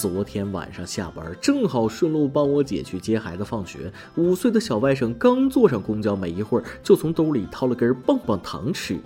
[0.00, 3.92] 昨天晚上下班，正好顺路帮我姐去接孩子放学。
[4.14, 8.96] 五岁的小外甥刚坐上公交没一会儿，就从兜里掏了根棒棒糖吃。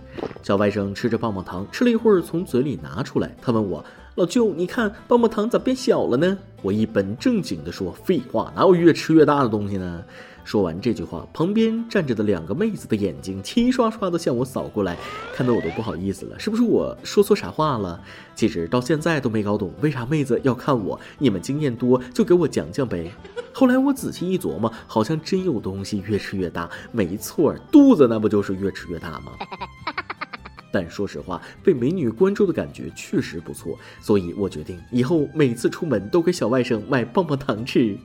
[0.42, 3.82] 小外甥吃着棒棒糖，吃了一会儿，从嘴里拿出来，他问我
[4.16, 10.04] ：“老舅，你看棒棒糖咋变小了呢？”我一本正经地说：“废话，哪有越吃越大的东西呢？”
[10.44, 14.96] 说完这句话，旁边站着的两个妹子的眼睛齐刷刷的向我扫过来，
[15.34, 16.38] 看得我都不好意思了。
[16.38, 18.00] 是不是我说错啥话了？
[18.34, 21.00] 其实到现在都没搞懂为啥妹子要看我。
[21.18, 23.10] 你们经验多，就给我讲讲呗。
[23.52, 26.68] 后来我仔细一琢磨，好像真有东西越吃越大。
[26.90, 29.32] 没错，肚子那不就是越吃越大吗？
[30.72, 37.96] 但说实话，被美女关注的感觉确实不错，所以我决定以后每次出门都给小外甥买棒棒糖吃。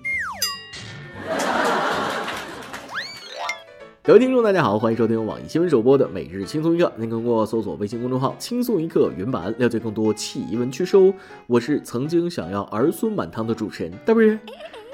[4.08, 6.90] 各位听众，大家好，欢迎收听网易新闻首播的每日轻松一刻。
[6.96, 11.14] 您通过搜索微信公众号“轻松一刻”原版了解更多奇闻趣事哦。
[11.46, 14.40] 我是曾经想要儿孙满堂的主持人，大不是？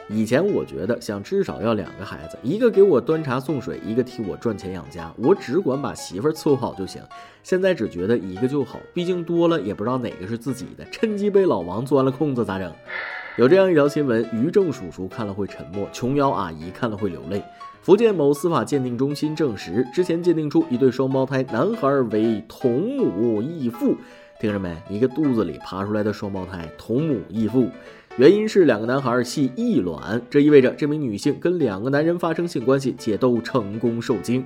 [0.09, 6.99] 以前我觉得想至少要两个孩子，一个给我端茶送水，一个替我赚钱养家，我只管把媳妇伺候好就行。
[7.43, 12.73] 现在只觉得一个就好，毕竟多了也不知道哪个是自己的，趁机被老王钻了空子咋整？
[13.38, 17.43] 有这样一条新闻：于正叔叔看了会沉默，琼瑶阿姨看了会流泪。
[17.83, 23.97] 福建某司法鉴定中心证实，之前鉴定出一对双胞胎男孩为同母异父。
[24.39, 24.73] 听着没？
[24.89, 27.67] 一个肚子里爬出来的双胞胎，同母异父。
[28.15, 34.45] 原因是两个男孩系异卵，这意味着这名女性跟两个男人发生性关系，且都成功受精。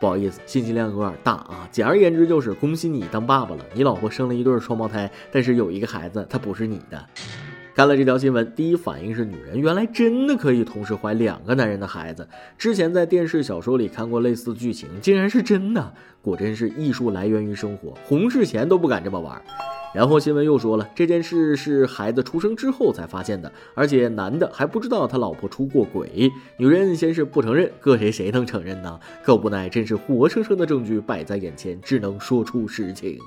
[0.00, 1.68] 不好意思，信息量有点大啊。
[1.72, 7.04] 简而言之，就是恭喜你当爸爸了，你老婆生了一对双胞胎，但是有一个孩子，他不是你的。
[7.76, 12.26] 看了这条新闻，第一反应是女人原来真的可以同时怀两个男人的孩子。
[12.56, 17.92] 之前在电视、小说里看过类似剧情，竟然是真的，果真是艺术来源于生活。
[18.06, 19.42] 洪世贤都不敢这么玩。
[19.94, 26.32] 然后新闻又说了，这件事是孩子出生之后才发现的，而且男的还不知道他老婆出过轨。
[26.56, 28.98] 女人先是不承认，搁谁谁能承认呢？
[29.22, 33.18] 可无奈，真是活生生的证据摆在眼前，只能说出实情。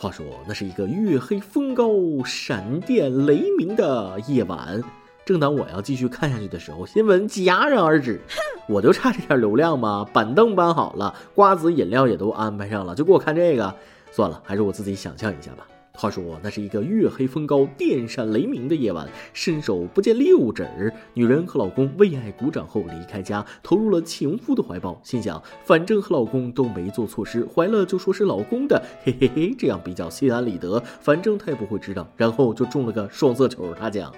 [0.00, 1.92] 话说，那是一个月黑风高、
[2.24, 4.82] 闪电雷鸣的夜晚。
[5.26, 8.18] 正当我要继续看下去的时候，新闻戛然而止。
[8.66, 10.06] 我就差这点流量吗？
[10.10, 13.74] 板凳搬好了，瓜子饮料也都安排上了，就给我看这个。
[14.10, 15.68] 算了，还是我自己想象一下吧。
[16.00, 20.66] 话说，那是一个月黑风高、电闪雷鸣的夜晚，伸手不见六指。
[21.12, 32.10] 女人和老公为爱鼓掌后离开家，投入了情夫的怀抱，心想反正和老公都没做错事，怀了就说是老公的，嘿嘿嘿，这样比较心安理得，反正他也不会知道。
[32.16, 34.10] 然后就中了个双色球，他讲。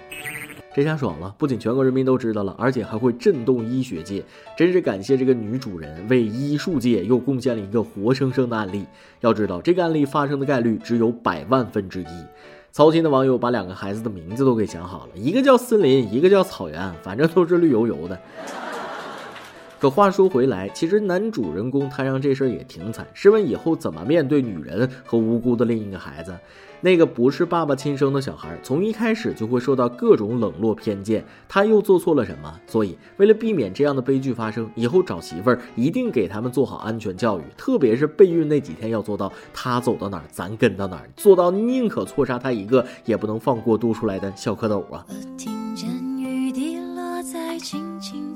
[0.75, 4.23] 这下爽了，不仅全国人民都知道了，而且还会震动医学界。
[4.57, 8.85] 真是感谢这个女主人，为医术界又贡献了一个活生生的案例。
[9.21, 12.05] 要知道，这个案例发生的概率只有百万分之一。
[12.71, 18.19] 操心的网友把两个孩子的名字都给想好了，一个叫森林，一个叫草原，反正都是绿油油的。
[19.83, 23.05] 可话说回来，其实男主人公摊上这事儿也挺惨。
[23.13, 26.33] 试问以后怎么面对女人和无辜的另一个孩子？
[26.79, 31.25] 那个不是爸爸亲生的小孩，从一开始就会受到各种冷落偏见。
[31.49, 32.57] 他又做错了什么？
[32.65, 45.05] 所以为了避免这样的悲剧发生，以后找媳妇儿一定给他们做好安全教育，特别是备孕那几天要做到他走到哪儿咱跟到哪儿，做到宁可错杀他一个，也不能放过多出来的小蝌蚪啊。
[45.09, 48.32] 我听见雨滴落在轻轻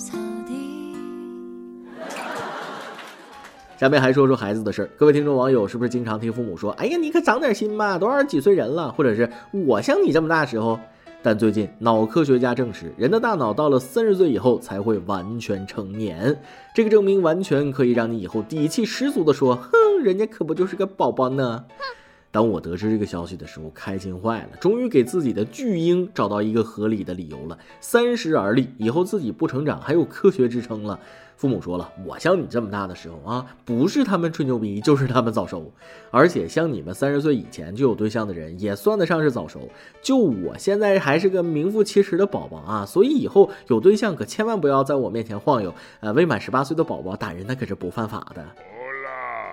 [3.78, 10.80] 下面还说说孩子的事儿，各位听众网友是不是经常听父母说：“哎呀，你可长点心吧，都二十几岁人了。”或者是我像你这么大时候。
[11.22, 16.36] 但最近脑科学家证实，人的大脑到了三十岁以后才会完全成年，
[16.74, 19.70] 这个证明完全可以让你以后底气十足的说：“哼，
[20.02, 21.66] 人家可不就是个宝宝呢。”
[22.32, 27.58] 当我得知这个消息的时候，开心坏了，终于给自己的巨婴找到一个合理的理由了。
[27.80, 31.00] 三十而立，以后自己不成长还有科学支撑了。
[31.38, 35.72] 父母说了，我像你这么大的时候啊，不是他们吹牛逼，就是他们早熟。
[36.10, 39.70] 而且像你们三十岁以前就有对象的人，也算得上是早熟。
[40.02, 45.72] 就我现在还是个名副其实的宝宝啊，所以以后有对象可千万不要在我面前晃悠。
[46.00, 48.44] 呃，未满十八岁的宝宝打人那可是不犯法的。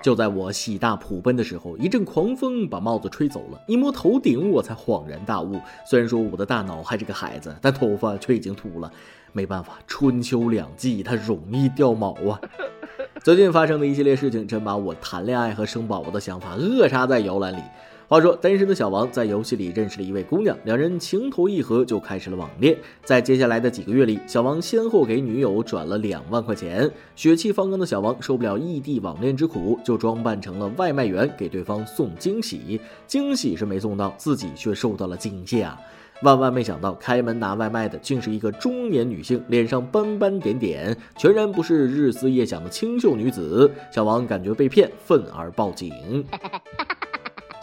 [0.05, 3.59] 就在我喜大普奔的时候，一阵狂风把帽子吹走了。
[3.65, 5.59] 一摸头顶，我才恍然大悟。
[5.83, 8.91] 虽然说我的大脑还是个孩子，但头发却已经秃了。
[9.33, 12.39] 没办法，春秋两季它容易掉毛啊。
[13.23, 17.63] 最近发生的一系列事情，真把我谈恋爱和生宝宝的想法扼杀在摇篮里。
[18.07, 22.77] 话说，单身的小王在游戏里认识了一位姑娘，两人情投意合，就开始了网恋。
[23.03, 26.87] 在接下来的几个月里，小王先后给女友转了两万块钱。
[27.15, 32.79] 血气方刚的小王受不了异地网恋之苦，就装扮成了外卖员，给对方送惊喜。
[33.07, 35.75] 惊喜是没送到，自己却受到了惊吓。
[36.21, 43.69] 万万没想到，开门拿外卖的竟是一个中年女性，脸上斑斑点点，全然不是日思夜想的清秀女子。
[43.91, 46.23] 小王感觉被骗，愤而报警。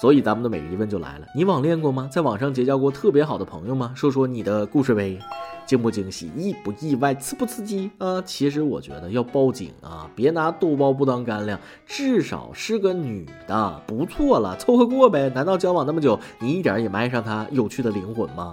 [0.02, 2.08] 所以咱们的每日一问就来了：你网恋过吗？
[2.10, 3.92] 在网上结交过特别好的朋友吗？
[3.94, 5.16] 说说你的故事呗。
[5.64, 8.20] 惊不惊喜，意不意外，刺不刺激啊？
[8.22, 11.56] 其实我觉得要报警啊，别拿豆包不当干粮，
[11.86, 15.30] 至少是个女的，不错了，凑合过呗。
[15.36, 18.52] 难道交往那么久，你一点也没爱上她有趣的灵魂吗？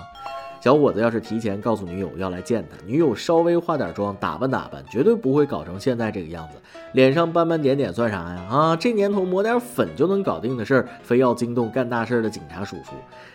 [0.61, 6.57] 小伙子要是提前告诉女友要来见他，女友稍微化点妆，打扮打扮，绝对不会搞成现在这个样子。
[6.91, 8.45] 脸上斑斑点点算啥呀？
[8.49, 12.91] 啊，这年头抹点粉就能搞定的事儿，非要惊动干大事的警察叔叔。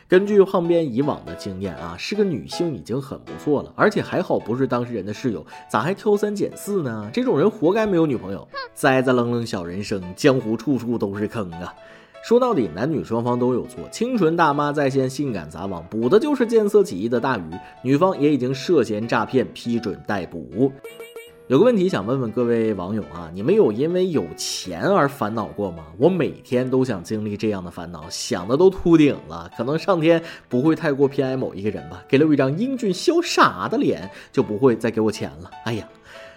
[0.07, 7.09] 根据旁边以往的经验啊，是个女性已经很不错了，而且还好不是当事人的室友，咋还挑三拣四呢？
[7.11, 8.47] 这种人活该没有女朋友。
[8.75, 11.73] 栽栽愣愣小人生，江湖处处都是坑啊。
[12.25, 13.87] 说到底，男女双方都有错。
[13.93, 17.43] 清纯大妈在线，性感撒网，捕的就是见色起意的大鱼。
[17.83, 20.73] 女方也已经涉嫌诈骗，批准逮捕。
[21.49, 25.85] 有个问题想问问各位网友啊，你们有因为有钱而烦恼过吗？
[25.99, 29.51] 我每天都想经历这样的烦恼，想的都秃顶了。
[29.55, 35.51] 可能上天不会太过偏爱某一个人吧，给了我一张英俊潇洒的脸，就不会再给我钱了。
[35.67, 35.87] 哎呀。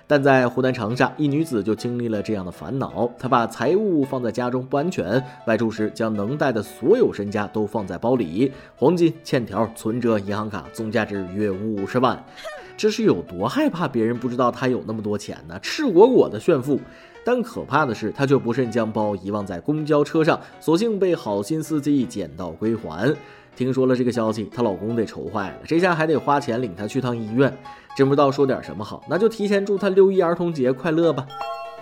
[0.09, 3.11] 但在湖南长沙，一女子就经历了这样的烦恼。
[3.19, 12.23] 她把财物放在家中不安全，外出时将能带的所有身家都放在包里，黄金、欠条、存折、银行卡，总价值约五十万。
[12.77, 15.59] 这是有多害怕别人不知道她有那么多钱呢？
[15.61, 16.79] 赤果果的炫富。
[17.25, 23.13] 但可怕的是，她却不慎将包遗忘在公交车上，所幸被好心司机捡到归还。
[23.57, 27.51] 听说了这个消息，她老公得愁坏了，这下还得花钱领她去趟医院，
[27.97, 29.03] 真不知道说点什么好。
[29.09, 31.25] 那就提前祝她六一儿童节快乐吧。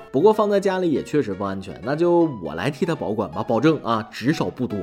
[0.10, 4.78] 不过放在家里也确实不安全，那就我来替她保管吧，保证啊，只少不多。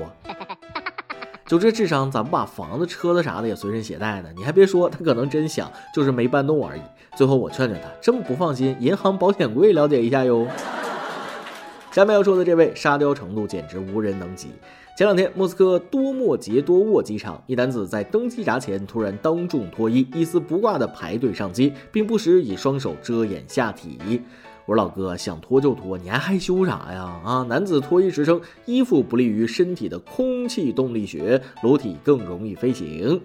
[1.46, 4.28] 就这智商，咋不把房子、车子啥的也随身携带呢？
[4.36, 6.80] 你还别说，他可能真想，就是没搬动而已。
[7.16, 10.46] 最后我劝劝他，这么不放心，银行保险柜了解一下哟。
[11.92, 14.48] 下面要说的这位沙雕程度简直无人能及。
[14.96, 24.22] 前两天，莫斯科多莫杰多沃机场，一男子在登机闸前突然当众脱衣，一丝不挂的排队上机，并不时以双手遮掩下体。
[24.64, 27.20] 我说老哥，想脱就脱，你还害羞啥呀？
[27.24, 33.20] 啊，男子脱衣时称，衣服不利于身体的空气动力学，裸体更容易飞行。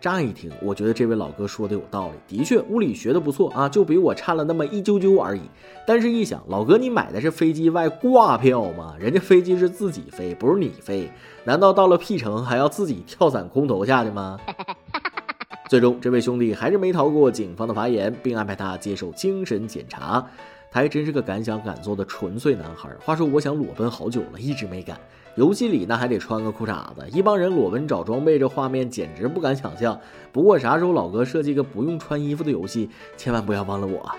[0.00, 5.40] 乍一听，我觉得这位老哥说的有道理，的确物理学的不错啊，就比我差了那么一丢丢而已。
[5.86, 8.94] 但是，一想，老哥，你买的是飞机外挂票吗？
[8.98, 11.10] 人家飞机是自己飞，不是你飞，
[11.44, 14.38] 难道到了 P 城还要自己跳伞空投下去吗？
[15.68, 20.24] 最终，这位兄弟还是没逃过警方的法眼，并安排他接受精神检查。
[20.70, 22.90] 他还真是个敢想敢做的纯粹男孩。
[23.00, 25.00] 话说，我想裸奔好久了，一直没敢。
[25.36, 30.00] 游戏里那还得穿个裤衩子，一帮人裸奔找装备，这画面简直不敢想象。
[30.32, 32.88] 不过啥时候老哥设计个不用穿衣服的游戏，
[33.18, 34.10] 千万不要忘了我。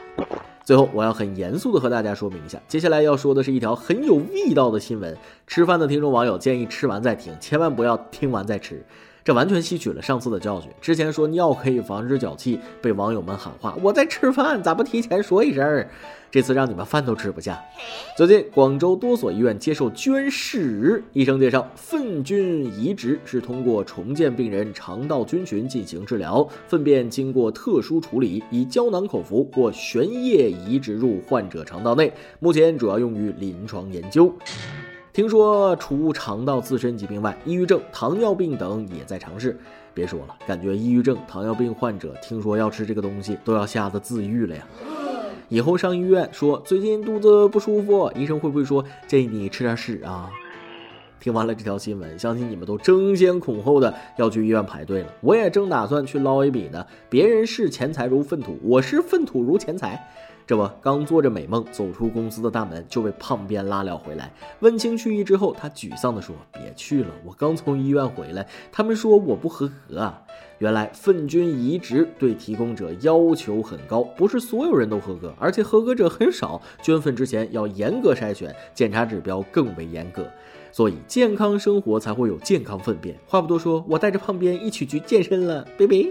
[0.63, 5.17] 最后我要很严肃的和大家说明一下，接下来要说的是一条很有味道的新闻。
[5.47, 8.85] 吃饭的听众网友建议吃完再听，千万不要听完再吃。
[9.27, 10.71] 这完全吸取了上次的教训。
[10.79, 15.85] 之前说尿可以防止脚气，被网友们喊话：“我在吃饭，咋不提前说一声？”
[16.31, 17.61] 这次让你们饭都吃不下。
[18.15, 21.03] 最近，广州多所医院接受捐屎。
[21.11, 32.13] 医生介绍，粪菌移植是通过重建病人肠道菌群进行治疗，粪便经过特殊处理，以胶囊口服或悬液移植入患者肠道内。
[32.39, 34.33] 目前主要用于临床研究。
[35.17, 39.57] 听说除肠道自身疾病外，抑郁症、糖尿病等也在尝试。
[39.91, 44.63] 别说了，感觉抑郁症、糖尿病患者听说要吃这个东西，都要吓得自愈了呀。
[45.49, 50.29] 以后上医院说最近肚子不舒服，医生会不会说建议你吃点屎啊？
[51.19, 55.11] 听完了这条新闻，相信你们都争先恐后的要去医院排队了。
[55.21, 56.85] 我也正打算去捞一笔呢。
[57.09, 60.07] 别人视钱财如粪土，我视粪土如钱财。
[60.47, 64.31] 这不，刚做着美梦，走出公司的大门，就被胖编拉了回来。
[64.61, 70.23] 问清去意之后，他沮丧地说：“别去了，我刚从医院回来，他们说我不合格啊。
[70.59, 76.61] 原来粪菌移植对提供者要求很高，不是所有人都合格，而且合格者很少。
[76.81, 80.25] 捐粪之前要严格筛选，检查指标更为严格，
[80.71, 83.13] 所以健康生活才会有健康粪便。
[83.27, 86.05] 话不多说，我带着胖编一起去健身了，拜拜。”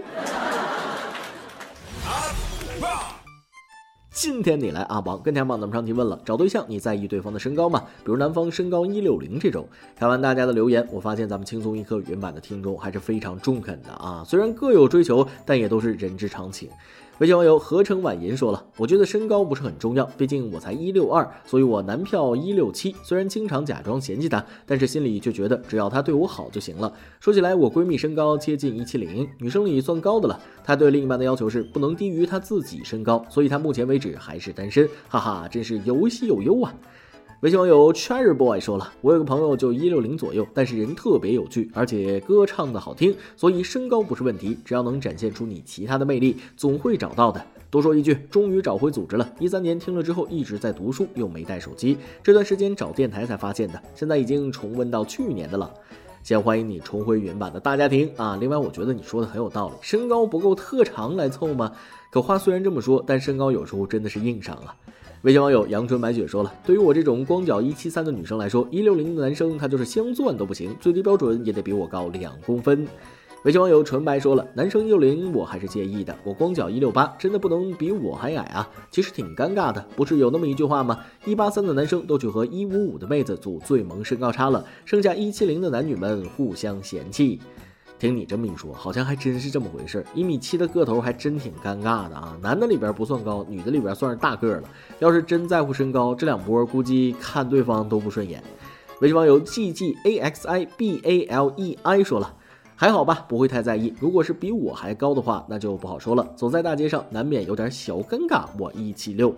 [4.19, 7.83] 今天你来阿王跟天榜咱们上提问了，找对象你在意对方的身高吗？
[8.03, 9.67] 比如男方身高一六零这种。
[9.95, 14.23] 看完大家的留言，我发现咱们轻松一刻原版的听众还是非常中肯的啊。
[14.25, 16.67] 虽然各有追求，但也都是人之常情。
[17.19, 22.95] 微信网友合成婉言说了：“我觉得身高不是很重要，毕竟我才一六二，所以我男票一六七。
[23.01, 26.93] 虽然经常假装嫌弃他，但是心里却觉得只要他对我好就行了。
[27.19, 30.39] 说起来，我闺蜜身高接近一七零，女生里算高的了。
[30.63, 34.87] 她对另一半的要求是不能低于她自己身高，所以她目前为止还是单身。
[35.09, 36.71] 哈哈，真是有喜有忧啊！”
[37.41, 47.39] 微信网友 Cherry Boy 说了：“我有个朋友就一六零左右，但是人特别有趣，而且歌唱的好听，所以身高不是问题，只要能展现出你其他的魅力，总会找到的。”
[47.69, 49.29] 多说一句，终于找回组织了。
[49.39, 55.71] 一三年听了之后一直在读书，又没带手机，这段时间找电台才发现的，现在已经重温到去年的了。
[56.23, 58.35] 先欢迎你重回原版的大家庭啊！
[58.41, 61.71] 另外，我觉得你说的很有道理，身高不够特长来凑吗？
[62.11, 64.75] 可话虽然这么说，但身高有时候真的是硬伤啊。
[65.27, 72.87] 微信网友阳春白雪说了：“对于我这种光脚一七三的女生来说，一六零的男生他就是镶钻都不行，最低标准也得比我高两公分。”
[73.43, 78.69] 微信网友纯白说了：“男生一六零我还是介意的，我光脚一六八，真的不能比我还矮啊！
[78.89, 80.97] 其实挺尴尬的，不是有那么一句话吗？
[81.25, 87.41] 一八三的男生都去和一五五的妹子组最萌身高差了，剩下一七零的男女们互相嫌弃。”
[87.99, 90.05] 听你这么一说，好像还真是这么回事。
[90.13, 92.37] 一米七的个头还真挺尴尬的啊！
[92.41, 94.63] 男的里边不算高，女的里边算是大个了。
[94.99, 98.43] 要是真在乎身高，这两波估计看对方都不顺眼。
[99.01, 102.35] 微信网友 G G A X I B A L E I 说了，
[102.75, 103.93] 还好吧，不会太在意。
[103.99, 106.27] 如果是比我还高的话，那就不好说了。
[106.35, 108.45] 走在大街上，难免有点小尴尬。
[108.59, 109.35] 我一七六，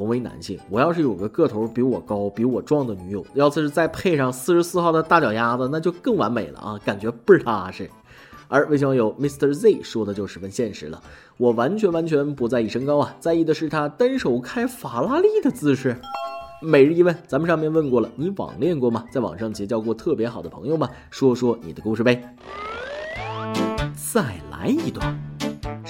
[0.00, 6.80] 同为男性，我要是有个个头比我高、比我壮的女友，要是再配上四十四号的大脚丫子，那就更完美了啊！
[6.82, 7.90] 感觉倍儿踏实。
[8.48, 11.02] 而微信网友 Mr Z 说的就十分现实了，
[11.36, 15.94] 我完全完全不在意身高啊，在意的是他单手开法拉利的姿势。
[16.62, 19.04] 每日一问，咱们上面问过了，你网恋过吗？
[19.12, 20.88] 在网上结交过特别好的朋友吗？
[21.10, 22.34] 说说你的故事呗。
[23.94, 25.29] 再来一段。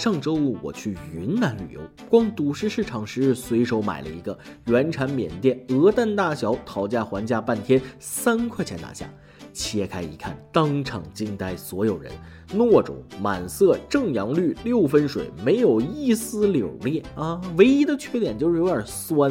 [0.00, 9.04] 上周五我去云南旅游，逛赌石市场时随手买了一个原产缅甸鹅蛋大小，讨价还价半天三块钱拿下。
[9.52, 12.11] 切开一看，当场惊呆所有人。
[12.54, 17.38] 糯种满色，正阳绿，六分水，没有一丝柳裂啊！
[17.59, 19.30] 唯一的缺点就是有点酸。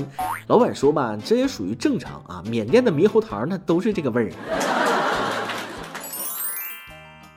[0.49, 2.43] 老板说吧，这也属于正常啊。
[2.47, 4.31] 缅甸的猕猴桃呢，都是这个味儿。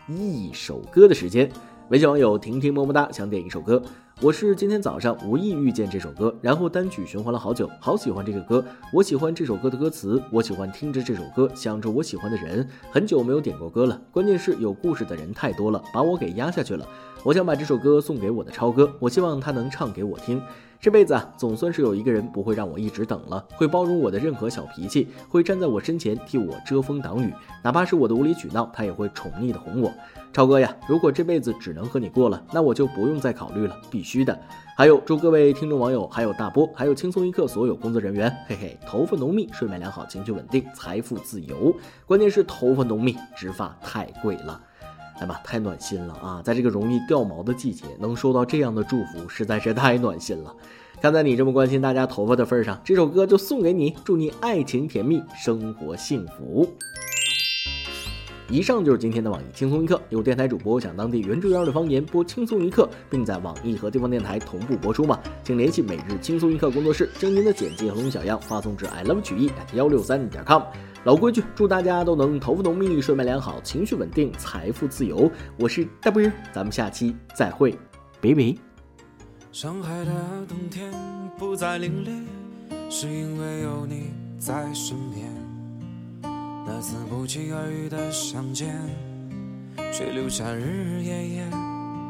[0.06, 1.50] 一首歌的时间。
[1.92, 3.82] 微信网友婷婷么么哒想点一首歌，
[4.22, 16.88] 我是今天早上无意遇见这首歌，然后单曲循环了好久，好喜欢这个歌，我喜欢这首歌的歌词，我喜欢听着这首歌，想着我喜欢的人，很久没有点过歌了，关键是有故事的人太多了，把我给压下去了。
[17.22, 20.40] 我想把这首歌送给我的超哥，我希望他能唱给我听。
[20.80, 27.30] 这辈子啊，总算是有一个人不会让我一直等了，会包容我的任何小脾气，会站在我身前替我遮风挡雨，
[27.62, 29.92] 哪怕是我的无理取闹，他也会宠溺的哄我。
[30.32, 34.38] 超哥呀，如果这辈子只能和你过了，那我就不用再考虑了，必须的。
[34.76, 41.74] 还有，祝各位听众网友，还有大波，还有轻松一刻所有工作人员，嘿嘿，头发浓密，睡眠良好，情绪稳定，财富自由。
[42.06, 44.58] 关键是头发浓密，植发太贵了。
[45.20, 46.40] 哎妈，太暖心了啊！
[46.42, 50.52] 在这个容易掉毛的季节，能收到这样的祝福，实在是太暖心了。
[51.00, 56.66] 看在你这么关心大家头发的份上，这首歌就送给你，祝你爱情甜蜜，生活幸福。
[58.52, 59.98] 以上就是今天的网易轻松一刻。
[60.10, 65.18] 有电台主播想当地原汁原味的方言播轻松一刻，并在网易和地方电台同步播出吗？
[65.42, 70.64] 请联系每日轻松一刻工作室，将您的简介和录小样发送至 i love 曲艺 at 幺六三点 com。
[71.04, 75.32] 老规矩，祝大家都能头发浓密、睡眠良好、情绪稳定、财富自由。
[75.58, 77.74] 我是大波，咱们下期再会，
[78.20, 78.54] 拜拜。
[79.50, 80.12] 上海的
[80.46, 80.92] 冬天
[81.38, 85.41] 不再凛冽，是因为有你在身边。
[86.74, 88.74] 那次不期而遇的相见，
[89.92, 91.50] 却留下日日夜夜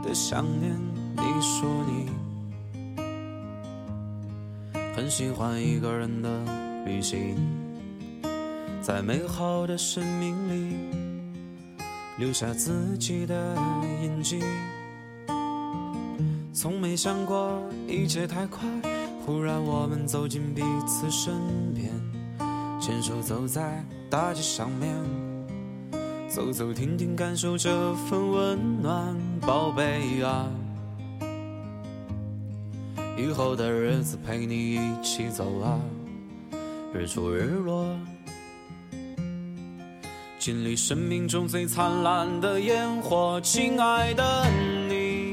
[0.04, 0.72] 的想念。
[1.16, 2.08] 你说你
[4.94, 6.30] 很喜欢一个人的
[6.86, 7.34] 旅行，
[8.80, 10.76] 在美好的生命里
[12.16, 13.56] 留下自己的
[14.00, 14.40] 印记。
[16.54, 18.60] 从没想过一切太快，
[19.26, 21.34] 忽然我们走进彼此身
[21.74, 21.90] 边，
[22.80, 23.84] 牵手走在。
[24.12, 24.94] 大街上面
[26.28, 30.46] 走走停停，感受这份温暖，宝贝啊！
[33.16, 35.80] 以后的日子陪你一起走啊，
[36.92, 37.86] 日出日落，
[40.38, 44.46] 经历生命中最灿烂的烟火，亲爱的
[44.90, 45.32] 你，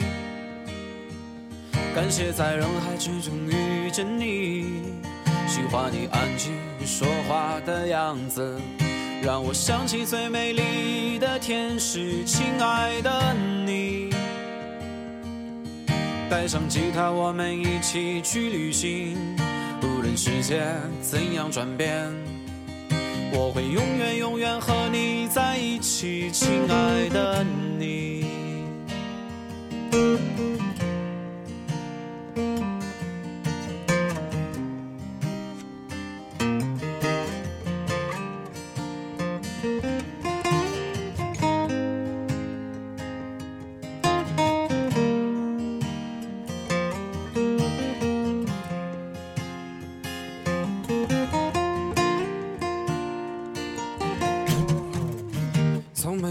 [1.94, 4.64] 感谢在人海之中遇见你，
[5.50, 6.54] 喜欢你安静。
[6.90, 8.60] 说话的样子，
[9.22, 13.32] 让我想起最美丽的天使，亲爱的
[13.64, 14.10] 你。
[16.28, 19.16] 带上吉他，我们一起去旅行。
[19.84, 20.64] 无论世界
[21.00, 22.12] 怎样转变，
[23.32, 27.46] 我会永远永远和你在一起，亲爱的
[27.78, 28.09] 你。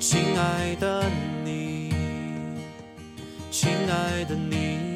[0.00, 1.10] 亲爱的
[1.44, 1.92] 你，
[3.50, 4.87] 亲爱的你。